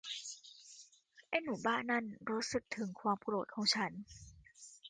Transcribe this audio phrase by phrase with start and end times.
[1.29, 3.91] ไอ้หนูบ้านั่นรู้สึกถึงความโกรธของฉัน